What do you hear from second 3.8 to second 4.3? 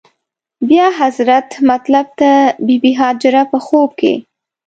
کې.